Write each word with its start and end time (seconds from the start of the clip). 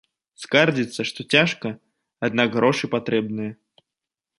Скардзіцца, 0.43 1.01
што 1.11 1.27
цяжка, 1.35 1.75
аднак 2.29 2.49
грошы 2.59 2.85
патрэбныя. 2.97 3.51